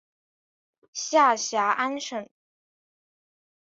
[0.93, 2.27] 下辖安省。